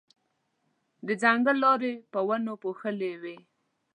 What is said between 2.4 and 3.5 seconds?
پوښلې وې.